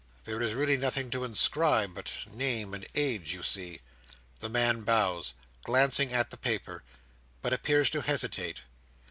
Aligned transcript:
"There 0.23 0.41
is 0.41 0.55
really 0.55 0.77
nothing 0.77 1.11
to 1.11 1.23
inscribe 1.23 1.93
but 1.93 2.11
name 2.25 2.73
and 2.73 2.87
age, 2.95 3.33
you 3.35 3.43
see." 3.43 3.81
The 4.39 4.49
man 4.49 4.81
bows, 4.81 5.33
glancing 5.63 6.11
at 6.11 6.31
the 6.31 6.37
paper, 6.37 6.81
but 7.43 7.53
appears 7.53 7.91
to 7.91 8.01
hesitate. 8.01 8.61